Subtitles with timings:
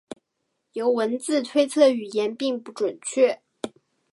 [0.73, 3.39] 由文字推测语言并不准确。